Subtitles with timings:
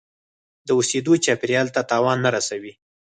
[0.65, 2.73] د اوسیدو چاپیریال ته تاوان نه رسوي.